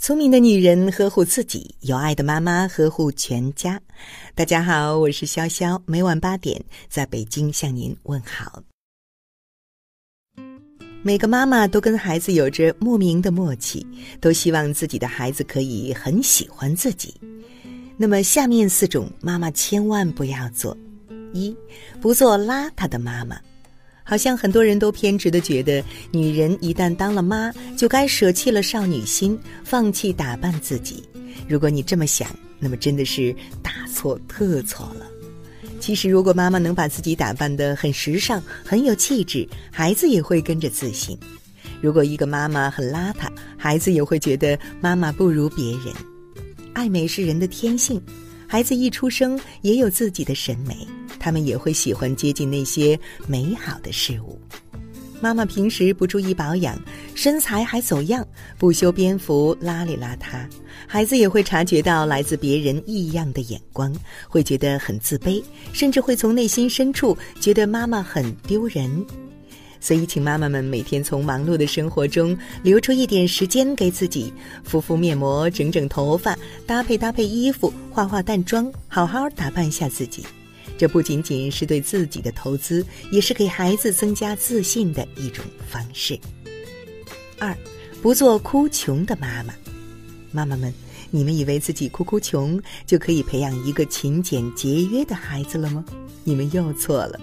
[0.00, 3.80] 聪明的女人呵护自己，有爱的妈妈呵护全家。
[4.32, 8.62] 大家好，我是潇潇，每晚八点在北京向您问好。
[11.02, 13.84] 每个妈妈都跟孩子有着莫名的默契，
[14.20, 17.12] 都希望自己的孩子可以很喜欢自己。
[17.96, 20.76] 那么，下面四种妈妈千万不要做：
[21.34, 21.54] 一，
[22.00, 23.36] 不做邋遢的妈妈。
[24.08, 31.04] 好像很多人都偏执的觉得，女人一旦当了妈，就该舍弃了少女心，放弃打扮自己。
[31.46, 32.26] 如果你这么想，
[32.58, 35.06] 那么真的是大错特错了。
[35.78, 41.14] 其实，如果妈妈能把自己打扮得很时尚、很有气质，孩子也会跟着自信。
[41.82, 43.28] 如果一个妈妈很邋遢，
[43.58, 45.94] 孩子也会觉得妈妈不如别人。
[46.72, 48.00] 爱美是人的天性，
[48.46, 50.74] 孩子一出生也有自己的审美。
[51.18, 54.38] 他们也会喜欢接近那些美好的事物。
[55.20, 56.80] 妈妈平时不注意保养，
[57.14, 58.24] 身材还走样，
[58.56, 60.46] 不修边幅，邋里邋遢，
[60.86, 63.92] 孩子也会察觉到来自别人异样的眼光，
[64.28, 65.42] 会觉得很自卑，
[65.72, 69.04] 甚至会从内心深处觉得妈妈很丢人。
[69.80, 80.24] 所以，请妈妈们每天从忙碌的生活中留出一点时间给自己，敷敷面膜，整整头发，搭配搭配衣服，化化淡妆，好好打扮一下自己。
[80.78, 86.18] 这不仅仅是对自己的投资，也是给孩子增加自信的一种方式。
[87.38, 87.54] 二，
[88.00, 89.52] 不做哭穷的妈妈。
[90.30, 90.72] 妈妈们，
[91.10, 95.84] 你们以为自己哭哭穷就可以培养一个勤俭节约的孩子了吗？
[96.22, 97.18] 你们又错了。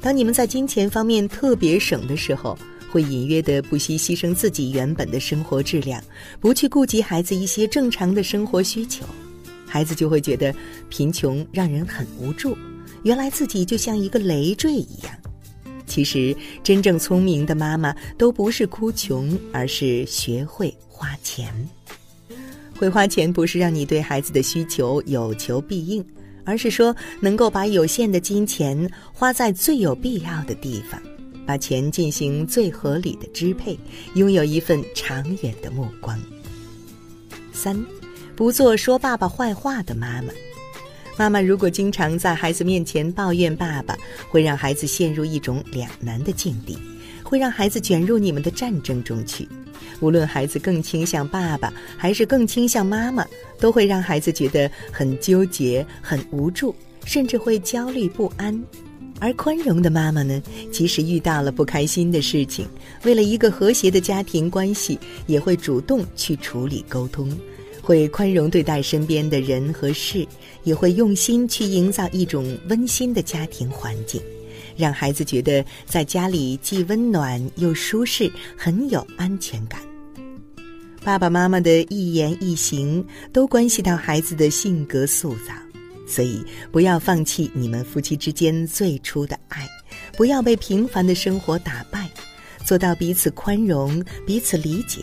[0.00, 2.58] 当你们在金钱方面特别省的时候，
[2.90, 6.02] 会隐约的不惜牺牲自己原本的生活质量，
[6.40, 9.06] 不去顾及孩子一些正常的生活需求，
[9.66, 10.52] 孩子就会觉得
[10.88, 12.56] 贫穷让人很无助。
[13.02, 15.12] 原来自己就像一个累赘一样。
[15.86, 21.52] 其实，真正聪明的妈妈都不是哭穷，而是学会花钱。
[22.78, 26.04] 会花钱不是让你对孩子的需求有求必应，
[26.44, 31.02] 而是说能够把有限的金钱花在最有必要的地方，
[31.44, 33.76] 把钱进行最合理的支配，
[34.14, 36.18] 拥有一份长远的目光。
[37.52, 37.84] 三，
[38.36, 40.32] 不做说爸爸坏话的妈妈。
[41.20, 43.94] 妈妈如果经常在孩子面前抱怨爸爸，
[44.30, 46.78] 会让孩子陷入一种两难的境地，
[47.22, 49.46] 会让孩子卷入你们的战争中去。
[50.00, 53.22] 无论孩子更倾向爸爸，还是更倾向妈妈，
[53.58, 58.58] 都会让孩子觉得很纠结、很无助，甚至会焦虑不安。
[59.18, 60.42] 而宽容的妈妈呢，
[60.72, 62.66] 即使遇到了不开心的事情，
[63.04, 67.30] 为了一个和谐的家庭关系，也会主动去处理沟通。
[67.90, 70.24] 会宽容对待身边的人和事，
[70.62, 74.22] 也会用心去营造一种温馨的家庭环境，
[74.76, 79.80] 让孩子觉得在家里既温暖又舒适，很有安全感。
[81.02, 85.52] 爸爸妈妈的一言一行都关系到孩子的性格塑造，
[86.06, 89.68] 所以不要放弃你们夫妻之间最初的爱，
[90.16, 92.08] 不要被平凡的生活打败，
[92.64, 95.00] 做到彼此宽容，彼此理解。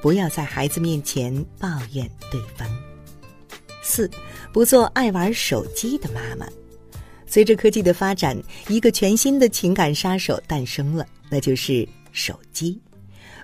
[0.00, 2.68] 不要在孩子面前抱怨对方。
[3.82, 4.10] 四，
[4.52, 6.46] 不做爱玩手机的妈妈。
[7.26, 8.36] 随着科技的发展，
[8.68, 12.80] 一个全新的情感杀手诞生了，那就是手机。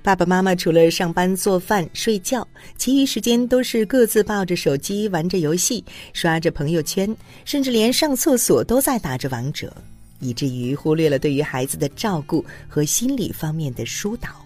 [0.03, 5.83] 爸爸妈妈除了上班、做饭、睡觉，其余时间都是各自抱着手机玩着游戏，
[6.13, 7.17] 刷着朋友圈，
[7.47, 9.75] 甚至连上厕所都在打着王者，
[10.21, 14.44] 以至于忽略了对于孩子的照顾和心理方面的疏导。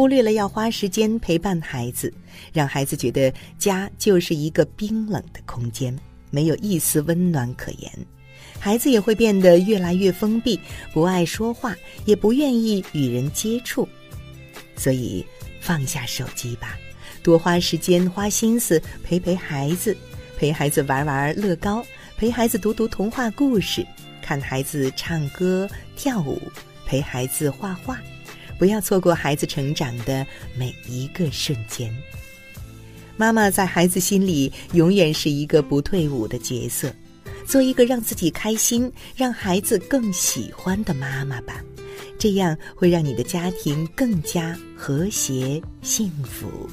[0.00, 2.10] 忽略了要花时间陪伴孩子，
[2.54, 5.94] 让孩子觉得家就是一个冰冷的空间，
[6.30, 7.92] 没有一丝温暖可言。
[8.58, 10.58] 孩子也会变得越来越封闭，
[10.90, 13.86] 不爱说话，也不愿意与人接触。
[14.74, 15.22] 所以，
[15.60, 16.78] 放下手机吧，
[17.22, 19.94] 多花时间、花心思陪陪孩子，
[20.38, 21.84] 陪孩子玩玩乐高，
[22.16, 23.86] 陪孩子读读童话故事，
[24.22, 26.40] 看孩子唱歌跳舞，
[26.86, 28.00] 陪孩子画画。
[28.60, 31.90] 不要错过孩子成长的每一个瞬间。
[33.16, 36.94] 妈妈在孩子心里永远是一个不退伍的角色，
[37.46, 41.64] 做一个让自己开心、让孩子更喜欢的妈妈吧，
[42.18, 46.68] 这样会让你的家庭更加和谐幸福。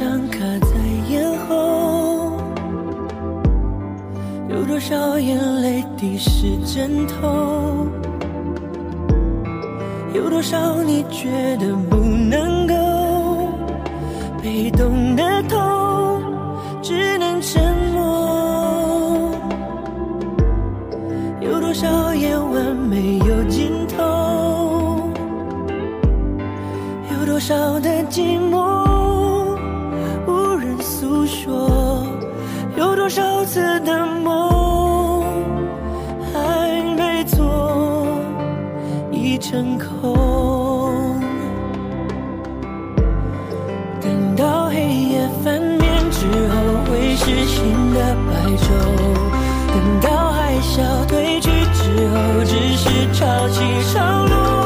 [0.00, 0.68] 伤卡在
[1.10, 2.32] 咽喉，
[4.48, 7.86] 有多少眼泪滴湿枕头，
[10.14, 12.74] 有多少你觉得不能够
[14.42, 15.60] 被动的痛，
[33.40, 35.24] 有多少次的梦
[36.30, 36.38] 还
[36.94, 38.06] 没做
[39.10, 41.18] 已成空？
[44.02, 46.54] 等到黑夜翻面之后，
[46.84, 47.64] 会是新
[47.94, 48.68] 的白昼；
[49.68, 52.84] 等到海啸退去之后，只是
[53.14, 53.64] 潮起
[53.94, 54.59] 潮落。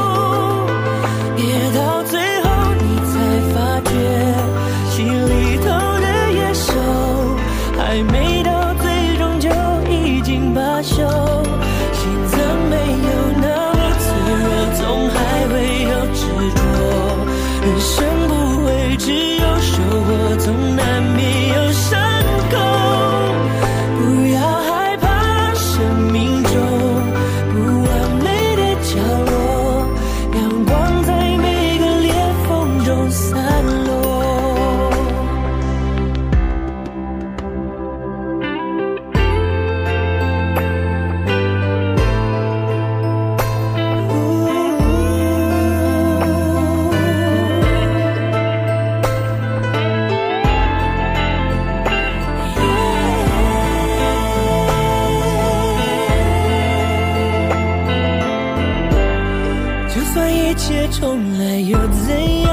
[60.57, 62.49] 切重来又怎样？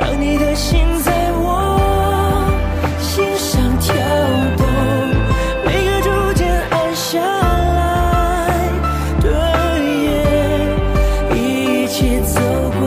[0.00, 2.48] 让你的心在我
[3.00, 3.94] 心上跳
[4.56, 4.66] 动，
[5.64, 8.70] 每个逐渐暗下来
[9.20, 9.26] 的
[9.82, 10.08] 夜，
[11.34, 12.40] 一起走
[12.80, 12.82] 过。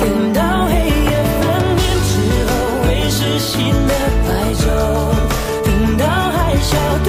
[0.00, 2.10] 等到黑夜翻面之
[2.48, 2.50] 后，
[2.82, 3.52] 会是新
[3.86, 3.92] 的
[4.26, 4.64] 白昼。
[5.64, 6.68] 等到海啸
[7.04, 7.08] 退